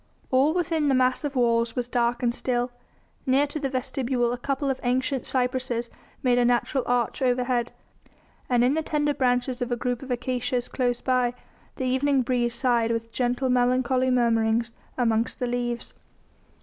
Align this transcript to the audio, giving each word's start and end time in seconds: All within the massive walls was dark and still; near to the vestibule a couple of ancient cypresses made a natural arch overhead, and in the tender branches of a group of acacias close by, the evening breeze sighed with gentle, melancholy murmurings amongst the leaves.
All 0.31 0.55
within 0.55 0.87
the 0.89 0.95
massive 0.95 1.35
walls 1.35 1.75
was 1.75 1.87
dark 1.87 2.23
and 2.23 2.33
still; 2.33 2.71
near 3.27 3.45
to 3.45 3.59
the 3.59 3.69
vestibule 3.69 4.33
a 4.33 4.37
couple 4.39 4.67
of 4.71 4.79
ancient 4.81 5.27
cypresses 5.27 5.91
made 6.23 6.39
a 6.39 6.45
natural 6.45 6.83
arch 6.87 7.21
overhead, 7.21 7.71
and 8.49 8.63
in 8.63 8.73
the 8.73 8.81
tender 8.81 9.13
branches 9.13 9.61
of 9.61 9.71
a 9.71 9.75
group 9.77 10.01
of 10.01 10.09
acacias 10.09 10.67
close 10.67 11.01
by, 11.01 11.35
the 11.75 11.85
evening 11.85 12.23
breeze 12.23 12.55
sighed 12.55 12.89
with 12.89 13.11
gentle, 13.11 13.47
melancholy 13.51 14.09
murmurings 14.09 14.71
amongst 14.97 15.37
the 15.37 15.45
leaves. 15.45 15.93